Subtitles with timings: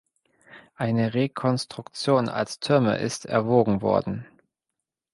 [0.73, 4.25] Eine Rekonstruktion als Türme ist erwogen worden.